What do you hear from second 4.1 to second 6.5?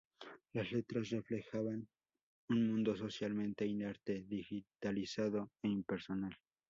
digitalizado e impersonal.